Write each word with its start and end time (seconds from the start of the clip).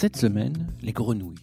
Cette 0.00 0.16
semaine, 0.16 0.72
les 0.80 0.92
grenouilles. 0.92 1.34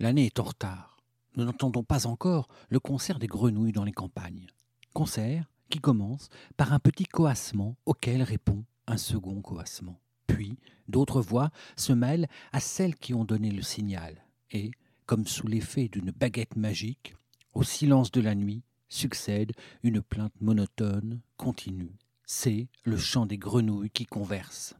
L'année 0.00 0.26
est 0.26 0.40
en 0.40 0.42
retard. 0.42 0.96
Nous 1.36 1.44
n'entendons 1.44 1.84
pas 1.84 2.08
encore 2.08 2.48
le 2.68 2.80
concert 2.80 3.20
des 3.20 3.28
grenouilles 3.28 3.70
dans 3.70 3.84
les 3.84 3.92
campagnes. 3.92 4.48
Concert 4.92 5.48
qui 5.70 5.78
commence 5.78 6.30
par 6.56 6.72
un 6.72 6.80
petit 6.80 7.04
coassement 7.04 7.76
auquel 7.86 8.24
répond 8.24 8.64
un 8.88 8.96
second 8.96 9.40
coassement. 9.40 10.00
Puis, 10.26 10.58
d'autres 10.88 11.20
voix 11.20 11.52
se 11.76 11.92
mêlent 11.92 12.26
à 12.50 12.58
celles 12.58 12.96
qui 12.96 13.14
ont 13.14 13.24
donné 13.24 13.52
le 13.52 13.62
signal. 13.62 14.26
Et, 14.50 14.72
comme 15.06 15.28
sous 15.28 15.46
l'effet 15.46 15.86
d'une 15.86 16.10
baguette 16.10 16.56
magique, 16.56 17.14
au 17.54 17.62
silence 17.62 18.10
de 18.10 18.20
la 18.20 18.34
nuit 18.34 18.64
succède 18.88 19.52
une 19.84 20.02
plainte 20.02 20.34
monotone, 20.40 21.20
continue. 21.36 21.96
C'est 22.34 22.68
le 22.84 22.96
chant 22.96 23.26
des 23.26 23.36
grenouilles 23.36 23.90
qui 23.90 24.06
conversent. 24.06 24.74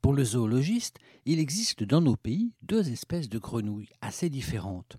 Pour 0.00 0.14
le 0.14 0.24
zoologiste, 0.24 0.96
il 1.26 1.40
existe 1.40 1.84
dans 1.84 2.00
nos 2.00 2.16
pays 2.16 2.54
deux 2.62 2.90
espèces 2.90 3.28
de 3.28 3.38
grenouilles 3.38 3.90
assez 4.00 4.30
différentes. 4.30 4.96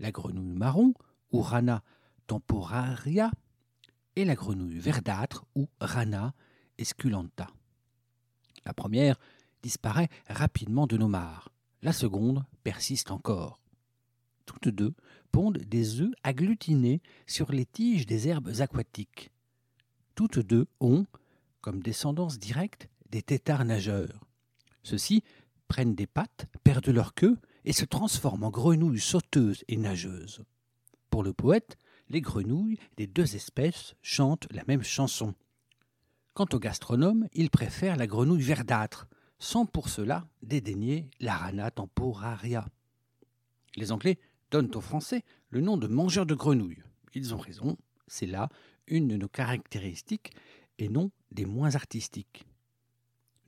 La 0.00 0.10
grenouille 0.10 0.52
marron, 0.52 0.94
ou 1.30 1.42
Rana 1.42 1.84
temporaria, 2.26 3.30
et 4.16 4.24
la 4.24 4.34
grenouille 4.34 4.80
verdâtre, 4.80 5.46
ou 5.54 5.68
Rana 5.80 6.34
esculenta. 6.76 7.46
La 8.64 8.74
première 8.74 9.16
disparaît 9.62 10.08
rapidement 10.28 10.88
de 10.88 10.96
nos 10.96 11.08
mares. 11.08 11.52
La 11.82 11.92
seconde 11.92 12.44
persiste 12.64 13.12
encore. 13.12 13.60
Toutes 14.44 14.68
deux 14.68 14.94
pondent 15.30 15.58
des 15.58 16.00
œufs 16.00 16.12
agglutinés 16.24 17.00
sur 17.28 17.52
les 17.52 17.64
tiges 17.64 18.06
des 18.06 18.26
herbes 18.26 18.50
aquatiques. 18.58 19.30
Toutes 20.14 20.38
deux 20.38 20.66
ont, 20.80 21.06
comme 21.60 21.82
descendance 21.82 22.38
directe, 22.38 22.88
des 23.10 23.22
têtards 23.22 23.64
nageurs. 23.64 24.26
Ceux-ci 24.82 25.22
prennent 25.68 25.94
des 25.94 26.06
pattes, 26.06 26.46
perdent 26.64 26.88
leur 26.88 27.14
queue 27.14 27.36
et 27.64 27.72
se 27.72 27.84
transforment 27.84 28.44
en 28.44 28.50
grenouilles 28.50 29.00
sauteuses 29.00 29.64
et 29.68 29.76
nageuses. 29.76 30.44
Pour 31.10 31.22
le 31.22 31.32
poète, 31.32 31.76
les 32.08 32.20
grenouilles 32.20 32.78
des 32.96 33.06
deux 33.06 33.36
espèces 33.36 33.94
chantent 34.02 34.48
la 34.50 34.64
même 34.66 34.82
chanson. 34.82 35.34
Quant 36.34 36.46
au 36.52 36.58
gastronome, 36.58 37.28
il 37.34 37.50
préfère 37.50 37.96
la 37.96 38.06
grenouille 38.06 38.42
verdâtre, 38.42 39.08
sans 39.38 39.66
pour 39.66 39.88
cela 39.88 40.26
dédaigner 40.42 41.10
la 41.18 41.36
rana 41.36 41.70
temporaria. 41.70 42.66
Les 43.76 43.92
Anglais 43.92 44.18
donnent 44.50 44.74
aux 44.74 44.80
Français 44.80 45.24
le 45.50 45.60
nom 45.60 45.76
de 45.76 45.86
mangeurs 45.86 46.26
de 46.26 46.34
grenouilles. 46.34 46.82
Ils 47.14 47.34
ont 47.34 47.38
raison, 47.38 47.76
c'est 48.06 48.26
là 48.26 48.48
une 48.86 49.08
de 49.08 49.16
nos 49.16 49.28
caractéristiques 49.28 50.32
et 50.78 50.88
non 50.88 51.10
des 51.32 51.46
moins 51.46 51.74
artistiques 51.74 52.46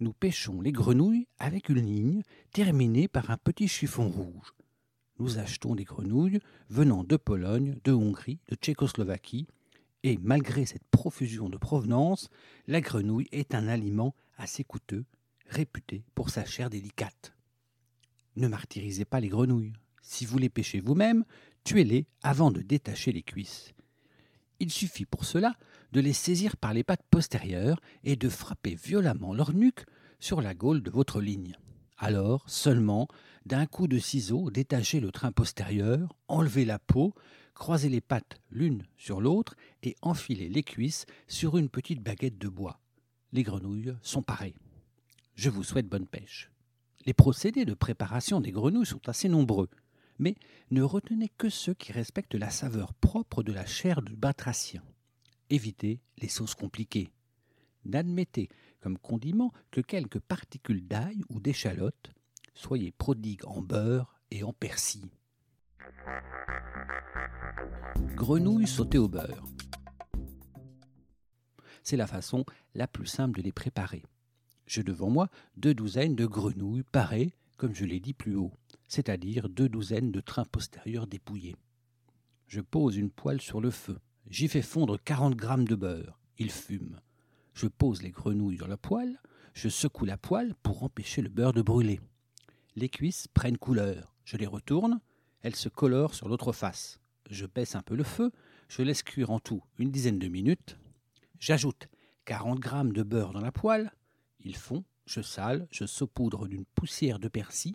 nous 0.03 0.13
pêchons 0.13 0.61
les 0.61 0.73
grenouilles 0.73 1.29
avec 1.39 1.69
une 1.69 1.87
ligne 1.87 2.23
terminée 2.53 3.09
par 3.09 3.31
un 3.31 3.37
petit 3.37 3.69
chiffon 3.69 4.09
rouge. 4.09 4.53
Nous 5.19 5.39
achetons 5.39 5.77
des 5.77 5.85
grenouilles 5.85 6.41
venant 6.69 7.05
de 7.05 7.17
Pologne, 7.17 7.79
de 7.85 7.93
Hongrie, 7.93 8.41
de 8.49 8.57
Tchécoslovaquie, 8.57 9.47
et 10.03 10.19
malgré 10.21 10.67
cette 10.67 10.87
profusion 10.91 11.49
de 11.49 11.57
provenance, 11.57 12.29
la 12.67 12.81
grenouille 12.81 13.29
est 13.31 13.55
un 13.55 13.69
aliment 13.69 14.15
assez 14.37 14.65
coûteux, 14.65 15.05
réputé 15.47 16.03
pour 16.17 16.31
sa 16.31 16.45
chair 16.45 16.69
délicate. 16.69 17.33
Ne 18.35 18.49
martyrisez 18.49 19.05
pas 19.05 19.21
les 19.21 19.29
grenouilles. 19.29 19.75
Si 20.03 20.27
vous 20.27 20.39
les 20.39 20.49
pêchez 20.49 20.81
vous-même, 20.81 21.25
tuez-les 21.63 22.07
avant 22.23 22.51
de 22.51 22.61
détacher 22.61 23.13
les 23.13 23.23
cuisses. 23.23 23.73
Il 24.63 24.71
suffit 24.71 25.07
pour 25.07 25.25
cela 25.25 25.57
de 25.91 26.01
les 26.01 26.13
saisir 26.13 26.57
par 26.57 26.73
les 26.73 26.85
pattes 26.85 27.03
postérieures 27.11 27.81
et 28.05 28.15
de 28.15 28.29
frapper 28.29 28.77
violemment 28.77 29.35
leur 29.35 29.53
nuque 29.53 29.85
sur 30.21 30.41
la 30.41 30.55
gaule 30.55 30.85
de 30.85 30.91
votre 30.93 31.21
ligne. 31.21 31.57
Alors, 31.99 32.49
seulement, 32.49 33.09
d'un 33.45 33.67
coup 33.67 33.89
de 33.89 33.99
ciseau, 33.99 34.53
détachez 34.53 35.01
le 35.01 35.11
train 35.11 35.33
postérieur, 35.33 36.17
enlevez 36.29 36.65
la 36.65 36.79
peau, 36.79 37.13
croisez 37.55 37.89
les 37.89 38.01
pattes 38.01 38.41
l'une 38.51 38.87
sur 38.97 39.21
l'autre 39.21 39.57
et 39.83 39.97
enfilez 40.01 40.49
les 40.49 40.63
cuisses 40.63 41.07
sur 41.27 41.59
une 41.59 41.69
petite 41.69 42.01
baguette 42.01 42.39
de 42.39 42.49
bois. 42.49 42.79
Les 43.33 43.43
grenouilles 43.43 43.97
sont 44.01 44.23
pareilles. 44.23 44.55
Je 45.35 45.51
vous 45.51 45.65
souhaite 45.65 45.89
bonne 45.89 46.07
pêche. 46.07 46.53
Les 47.05 47.15
procédés 47.15 47.65
de 47.65 47.75
préparation 47.75 48.41
des 48.41 48.53
grenouilles 48.53 48.87
sont 48.87 49.09
assez 49.09 49.29
nombreux, 49.29 49.71
mais 50.23 50.37
ne 50.71 50.83
retenez 50.83 51.29
que 51.37 51.51
ceux 51.51 51.75
qui 51.75 51.91
respectent 51.91 52.37
la 52.37 52.49
saveur 52.49 52.95
propre 52.95 53.43
de 53.43 53.53
la 53.53 53.67
chair 53.67 54.03
du 54.03 54.15
batracien. 54.15 54.81
Évitez 55.51 56.01
les 56.19 56.29
sauces 56.29 56.55
compliquées. 56.55 57.11
N'admettez 57.85 58.49
comme 58.81 58.99
condiment 58.99 59.53
que 59.73 59.81
quelques 59.81 60.21
particules 60.21 60.87
d'ail 60.87 61.25
ou 61.29 61.41
d'échalote. 61.41 62.13
Soyez 62.55 62.93
prodigue 62.93 63.45
en 63.47 63.63
beurre 63.63 64.21
et 64.31 64.45
en 64.45 64.53
persil. 64.53 65.11
Grenouilles 68.15 68.69
sautées 68.69 68.99
au 68.99 69.09
beurre. 69.09 69.45
C'est 71.83 71.97
la 71.97 72.07
façon 72.07 72.45
la 72.77 72.87
plus 72.87 73.07
simple 73.07 73.39
de 73.39 73.43
les 73.43 73.51
préparer. 73.51 74.05
J'ai 74.69 74.85
devant 74.85 75.11
moi 75.11 75.29
deux 75.57 75.75
douzaines 75.75 76.15
de 76.15 76.27
grenouilles 76.27 76.85
parées, 76.85 77.35
comme 77.57 77.75
je 77.75 77.85
l'ai 77.85 77.99
dit 77.99 78.15
plus 78.15 78.37
haut, 78.37 78.53
c'est-à-dire 78.93 79.49
deux 79.49 79.71
douzaines 79.71 80.13
de 80.13 80.21
trains 80.21 80.45
postérieurs 80.45 81.07
dépouillés. 81.07 81.57
Je 82.47 82.61
pose 82.61 82.99
une 82.99 83.11
poêle 83.11 83.41
sur 83.41 83.63
le 83.63 83.71
feu. 83.71 83.99
J'y 84.29 84.49
fais 84.49 84.61
fondre 84.61 84.99
40 85.03 85.35
grammes 85.35 85.67
de 85.67 85.75
beurre. 85.75 86.21
Il 86.37 86.51
fume. 86.51 87.01
Je 87.55 87.69
pose 87.69 88.03
les 88.03 88.11
grenouilles 88.11 88.59
dans 88.59 88.67
la 88.67 88.77
poêle. 88.77 89.19
Je 89.55 89.71
secoue 89.71 90.05
la 90.05 90.19
poêle 90.19 90.55
pour 90.63 90.83
empêcher 90.83 91.23
le 91.23 91.31
beurre 91.31 91.55
de 91.55 91.63
brûler. 91.63 92.01
Les 92.77 92.91
cuisses 92.91 93.29
prennent 93.29 93.57
couleur. 93.57 94.15
Je 94.27 94.37
les 94.37 94.47
retourne. 94.47 95.01
Elles 95.41 95.57
se 95.57 95.71
colorent 95.71 96.15
sur 96.15 96.29
l'autre 96.29 96.53
face. 96.53 97.01
Je 97.31 97.47
baisse 97.47 97.75
un 97.75 97.83
peu 97.83 97.97
le 97.97 98.05
feu. 98.05 98.31
Je 98.69 98.83
laisse 98.83 99.03
cuire 99.03 99.31
en 99.31 99.41
tout 99.41 99.63
une 99.79 99.91
dizaine 99.91 100.19
de 100.19 100.29
minutes. 100.29 100.77
J'ajoute 101.41 101.89
40 102.27 102.61
grammes 102.61 102.93
de 102.93 103.03
beurre 103.03 103.33
dans 103.33 103.41
la 103.41 103.53
poêle. 103.53 103.91
Ils 104.41 104.57
fond. 104.57 104.85
Je 105.07 105.23
sale. 105.23 105.67
Je 105.71 105.87
saupoudre 105.87 106.47
d'une 106.47 106.67
poussière 106.67 107.19
de 107.19 107.29
persil. 107.29 107.75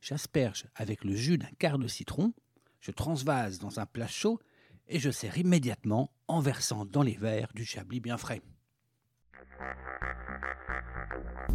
J'asperge 0.00 0.66
avec 0.74 1.04
le 1.04 1.14
jus 1.14 1.38
d'un 1.38 1.50
quart 1.58 1.78
de 1.78 1.88
citron. 1.88 2.32
Je 2.80 2.90
transvase 2.90 3.58
dans 3.58 3.80
un 3.80 3.86
plat 3.86 4.06
chaud 4.06 4.38
et 4.88 4.98
je 4.98 5.10
sers 5.10 5.36
immédiatement 5.38 6.10
en 6.28 6.40
versant 6.40 6.84
dans 6.84 7.02
les 7.02 7.16
verres 7.16 7.52
du 7.54 7.64
chablis 7.64 8.00
bien 8.00 8.16
frais. 8.16 8.42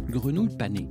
Grenouille 0.08 0.56
panée. 0.56 0.88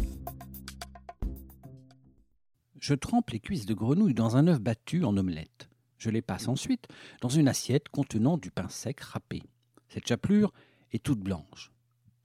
Je 2.80 2.96
trempe 2.96 3.30
les 3.30 3.40
cuisses 3.40 3.68
de 3.68 3.76
grenouille 3.76 4.16
dans 4.16 4.38
un 4.38 4.48
œuf 4.48 4.60
battu 4.60 5.04
en 5.04 5.16
omelette. 5.16 5.70
Je 5.98 6.10
les 6.10 6.24
passe 6.24 6.48
ensuite 6.48 6.88
dans 7.22 7.30
une 7.30 7.48
assiette 7.48 7.90
contenant 7.90 8.38
du 8.38 8.50
pain 8.50 8.70
sec 8.70 9.00
râpé. 9.02 9.44
Cette 9.90 10.08
chapelure 10.08 10.52
est 10.92 11.04
toute 11.04 11.20
blanche. 11.20 11.72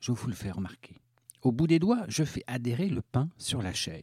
Je 0.00 0.12
vous 0.12 0.28
le 0.28 0.34
fais 0.34 0.50
remarquer. 0.50 1.02
Au 1.42 1.52
bout 1.52 1.66
des 1.66 1.78
doigts, 1.78 2.04
je 2.08 2.24
fais 2.24 2.42
adhérer 2.46 2.88
le 2.88 3.02
pain 3.02 3.28
sur 3.36 3.60
la 3.60 3.74
chair. 3.74 4.02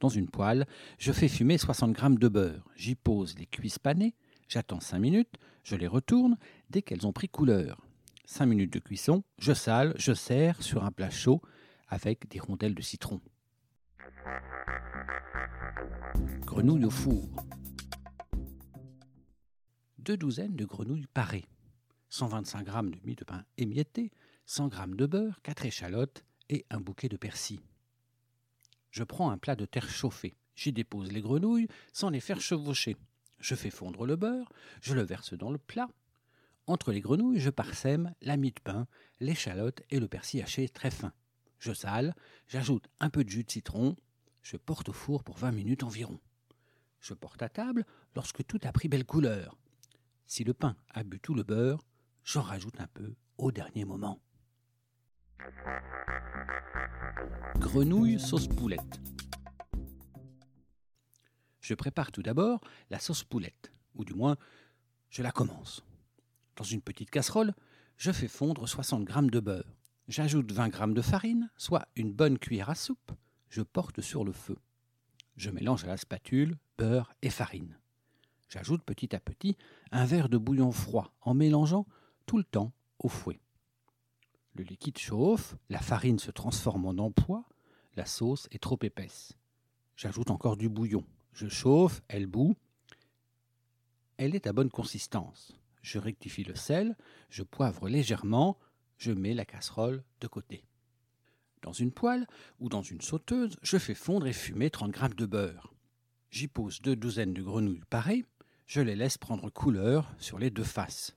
Dans 0.00 0.08
une 0.08 0.28
poêle, 0.28 0.66
je 0.98 1.12
fais 1.12 1.28
fumer 1.28 1.58
60 1.58 1.98
g 1.98 2.06
de 2.18 2.28
beurre. 2.28 2.68
J'y 2.76 2.94
pose 2.94 3.36
les 3.38 3.46
cuisses 3.46 3.78
panées, 3.78 4.14
J'attends 4.48 4.80
cinq 4.80 4.98
minutes, 4.98 5.36
je 5.62 5.76
les 5.76 5.86
retourne 5.86 6.36
dès 6.70 6.82
qu'elles 6.82 7.06
ont 7.06 7.12
pris 7.12 7.28
couleur. 7.28 7.80
Cinq 8.26 8.46
minutes 8.46 8.72
de 8.72 8.78
cuisson, 8.78 9.24
je 9.38 9.52
sale, 9.52 9.94
je 9.96 10.12
sers 10.12 10.62
sur 10.62 10.84
un 10.84 10.92
plat 10.92 11.10
chaud 11.10 11.42
avec 11.88 12.28
des 12.28 12.38
rondelles 12.38 12.74
de 12.74 12.82
citron. 12.82 13.20
Grenouilles 16.40 16.84
au 16.84 16.90
four. 16.90 17.28
Deux 19.98 20.16
douzaines 20.16 20.56
de 20.56 20.64
grenouilles 20.64 21.06
parées. 21.12 21.46
125 22.10 22.66
g 22.66 22.72
de 22.90 23.06
mie 23.06 23.16
de 23.16 23.24
pain 23.24 23.44
émietté, 23.58 24.12
100 24.46 24.70
g 24.70 24.78
de 24.88 25.06
beurre, 25.06 25.40
quatre 25.42 25.66
échalotes 25.66 26.24
et 26.48 26.64
un 26.70 26.80
bouquet 26.80 27.08
de 27.08 27.16
persil. 27.16 27.60
Je 28.94 29.02
prends 29.02 29.30
un 29.30 29.38
plat 29.38 29.56
de 29.56 29.64
terre 29.64 29.88
chauffée. 29.88 30.36
J'y 30.54 30.72
dépose 30.72 31.10
les 31.10 31.20
grenouilles 31.20 31.66
sans 31.92 32.10
les 32.10 32.20
faire 32.20 32.40
chevaucher. 32.40 32.96
Je 33.40 33.56
fais 33.56 33.70
fondre 33.70 34.06
le 34.06 34.14
beurre, 34.14 34.52
je 34.82 34.94
le 34.94 35.02
verse 35.02 35.34
dans 35.34 35.50
le 35.50 35.58
plat. 35.58 35.88
Entre 36.68 36.92
les 36.92 37.00
grenouilles, 37.00 37.40
je 37.40 37.50
parsème 37.50 38.14
la 38.22 38.36
mie 38.36 38.52
de 38.52 38.60
pain, 38.60 38.86
l'échalote 39.18 39.82
et 39.90 39.98
le 39.98 40.06
persil 40.06 40.42
haché 40.42 40.68
très 40.68 40.92
fin. 40.92 41.12
Je 41.58 41.72
sale, 41.72 42.14
j'ajoute 42.46 42.86
un 43.00 43.10
peu 43.10 43.24
de 43.24 43.30
jus 43.30 43.42
de 43.42 43.50
citron, 43.50 43.96
je 44.42 44.56
porte 44.56 44.88
au 44.88 44.92
four 44.92 45.24
pour 45.24 45.38
20 45.38 45.50
minutes 45.50 45.82
environ. 45.82 46.20
Je 47.00 47.14
porte 47.14 47.42
à 47.42 47.48
table 47.48 47.84
lorsque 48.14 48.46
tout 48.46 48.60
a 48.62 48.70
pris 48.70 48.86
belle 48.86 49.06
couleur. 49.06 49.58
Si 50.28 50.44
le 50.44 50.54
pain 50.54 50.76
a 50.90 51.02
bu 51.02 51.18
tout 51.18 51.34
le 51.34 51.42
beurre, 51.42 51.84
j'en 52.22 52.42
rajoute 52.42 52.80
un 52.80 52.86
peu 52.94 53.12
au 53.38 53.50
dernier 53.50 53.84
moment. 53.84 54.20
Grenouille 57.74 58.20
sauce 58.20 58.46
poulette. 58.46 59.00
Je 61.60 61.74
prépare 61.74 62.12
tout 62.12 62.22
d'abord 62.22 62.60
la 62.88 63.00
sauce 63.00 63.24
poulette, 63.24 63.72
ou 63.96 64.04
du 64.04 64.14
moins, 64.14 64.36
je 65.10 65.24
la 65.24 65.32
commence. 65.32 65.82
Dans 66.54 66.62
une 66.62 66.82
petite 66.82 67.10
casserole, 67.10 67.52
je 67.96 68.12
fais 68.12 68.28
fondre 68.28 68.68
60 68.68 69.08
g 69.08 69.14
de 69.22 69.40
beurre. 69.40 69.74
J'ajoute 70.06 70.52
20 70.52 70.72
g 70.72 70.94
de 70.94 71.02
farine, 71.02 71.50
soit 71.56 71.88
une 71.96 72.12
bonne 72.12 72.38
cuillère 72.38 72.70
à 72.70 72.76
soupe. 72.76 73.10
Je 73.48 73.62
porte 73.62 74.00
sur 74.00 74.24
le 74.24 74.30
feu. 74.30 74.56
Je 75.36 75.50
mélange 75.50 75.82
à 75.82 75.88
la 75.88 75.96
spatule 75.96 76.56
beurre 76.78 77.12
et 77.22 77.30
farine. 77.30 77.76
J'ajoute 78.48 78.84
petit 78.84 79.16
à 79.16 79.18
petit 79.18 79.56
un 79.90 80.04
verre 80.04 80.28
de 80.28 80.38
bouillon 80.38 80.70
froid 80.70 81.12
en 81.22 81.34
mélangeant 81.34 81.88
tout 82.24 82.38
le 82.38 82.44
temps 82.44 82.72
au 83.00 83.08
fouet. 83.08 83.40
Le 84.54 84.62
liquide 84.62 84.98
chauffe, 84.98 85.56
la 85.68 85.80
farine 85.80 86.20
se 86.20 86.30
transforme 86.30 86.86
en 86.86 86.98
empois, 86.98 87.48
la 87.96 88.06
sauce 88.06 88.48
est 88.50 88.62
trop 88.62 88.78
épaisse. 88.82 89.32
J'ajoute 89.96 90.30
encore 90.30 90.56
du 90.56 90.68
bouillon. 90.68 91.04
Je 91.32 91.48
chauffe, 91.48 92.02
elle 92.08 92.26
bout. 92.26 92.56
Elle 94.16 94.34
est 94.34 94.46
à 94.46 94.52
bonne 94.52 94.70
consistance. 94.70 95.52
Je 95.82 95.98
rectifie 95.98 96.44
le 96.44 96.54
sel, 96.54 96.96
je 97.28 97.42
poivre 97.42 97.88
légèrement, 97.88 98.58
je 98.96 99.12
mets 99.12 99.34
la 99.34 99.44
casserole 99.44 100.02
de 100.20 100.26
côté. 100.26 100.64
Dans 101.62 101.72
une 101.72 101.92
poêle 101.92 102.26
ou 102.60 102.68
dans 102.68 102.82
une 102.82 103.00
sauteuse, 103.00 103.56
je 103.62 103.78
fais 103.78 103.94
fondre 103.94 104.26
et 104.26 104.32
fumer 104.32 104.70
30 104.70 104.96
g 104.96 105.08
de 105.16 105.26
beurre. 105.26 105.74
J'y 106.30 106.48
pose 106.48 106.80
deux 106.80 106.96
douzaines 106.96 107.34
de 107.34 107.42
grenouilles 107.42 107.84
pareilles, 107.90 108.24
je 108.66 108.80
les 108.80 108.96
laisse 108.96 109.18
prendre 109.18 109.50
couleur 109.50 110.14
sur 110.18 110.38
les 110.38 110.50
deux 110.50 110.64
faces. 110.64 111.16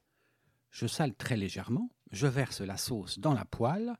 Je 0.71 0.85
sale 0.85 1.15
très 1.15 1.37
légèrement, 1.37 1.89
je 2.11 2.27
verse 2.27 2.61
la 2.61 2.77
sauce 2.77 3.19
dans 3.19 3.33
la 3.33 3.45
poêle, 3.45 3.95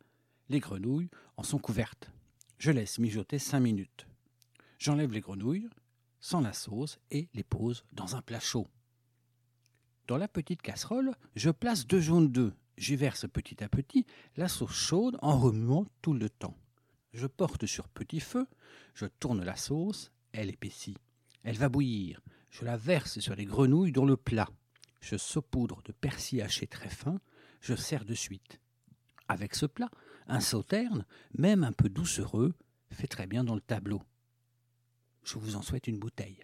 les 0.50 0.60
grenouilles 0.60 1.10
en 1.38 1.44
sont 1.44 1.60
couvertes. 1.60 2.12
Je 2.58 2.72
laisse 2.72 2.98
mijoter 2.98 3.38
cinq 3.38 3.60
minutes. 3.60 4.08
J'enlève 4.80 5.12
les 5.12 5.22
grenouilles, 5.22 5.70
sans 6.20 6.42
la 6.42 6.54
sauce, 6.54 7.00
et 7.12 7.30
les 7.34 7.44
pose 7.44 7.86
dans 7.94 8.16
un 8.16 8.22
plat 8.22 8.40
chaud. 8.40 8.68
Dans 10.08 10.18
la 10.18 10.28
petite 10.28 10.62
casserole, 10.62 11.14
je 11.36 11.52
place 11.52 11.86
deux 11.86 12.00
jaunes 12.00 12.32
d'œufs. 12.32 12.54
J'y 12.78 12.96
verse 12.96 13.28
petit 13.28 13.64
à 13.64 13.70
petit 13.70 14.06
la 14.38 14.48
sauce 14.48 14.74
chaude 14.74 15.18
en 15.22 15.38
remuant 15.38 15.86
tout 16.02 16.14
le 16.14 16.30
temps. 16.30 16.58
Je 17.14 17.28
porte 17.28 17.66
sur 17.66 17.88
petit 17.90 18.20
feu, 18.20 18.48
je 18.94 19.06
tourne 19.06 19.44
la 19.44 19.56
sauce, 19.56 20.12
elle 20.32 20.50
épaissit. 20.50 20.98
Elle 21.44 21.58
va 21.58 21.70
bouillir. 21.70 22.22
Je 22.50 22.66
la 22.66 22.78
verse 22.78 23.20
sur 23.20 23.36
les 23.36 23.46
grenouilles 23.46 23.92
dans 23.92 24.06
le 24.06 24.18
plat. 24.18 24.50
Je 25.02 25.16
saupoudre 25.16 25.82
de 25.84 25.92
persil 25.92 26.42
haché 26.42 26.68
très 26.68 26.90
fin, 26.90 27.20
je 27.62 27.76
sers 27.76 28.06
de 28.06 28.14
suite. 28.14 28.60
Avec 29.28 29.56
ce 29.56 29.66
plat, 29.66 29.90
un 30.28 30.40
sauterne, 30.40 31.06
même 31.38 31.64
un 31.64 31.72
peu 31.72 31.90
doucereux, 31.90 32.54
fait 32.92 33.08
très 33.08 33.28
bien 33.28 33.44
dans 33.44 33.56
le 33.56 33.62
tableau. 33.62 34.02
Je 35.24 35.38
vous 35.38 35.56
en 35.56 35.62
souhaite 35.62 35.88
une 35.88 36.00
bouteille. 36.00 36.44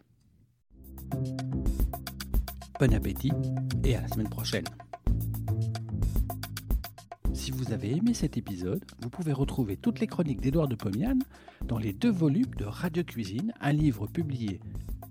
Bon 2.80 2.94
appétit 2.94 3.32
et 3.84 3.96
à 3.96 4.02
la 4.02 4.08
semaine 4.08 4.30
prochaine. 4.30 4.66
Si 7.34 7.52
vous 7.52 7.72
avez 7.72 7.96
aimé 7.96 8.14
cet 8.14 8.38
épisode, 8.38 8.84
vous 9.02 9.10
pouvez 9.10 9.34
retrouver 9.34 9.78
toutes 9.78 10.00
les 10.00 10.08
chroniques 10.08 10.42
d'Édouard 10.42 10.68
de 10.68 10.76
Pomian 10.76 11.20
dans 11.66 11.78
les 11.78 11.94
deux 11.94 12.12
volumes 12.12 12.54
de 12.58 12.66
Radio 12.66 13.04
Cuisine, 13.04 13.54
un 13.60 13.72
livre 13.72 14.08
publié 14.08 14.60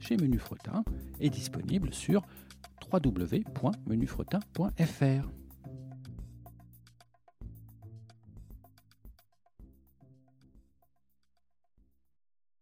chez 0.01 0.17
Menu 0.17 0.39
Fretin 0.39 0.85
et 1.21 1.31
disponible 1.31 1.93
sur 1.93 2.23
www.menufretin.fr. 2.93 5.42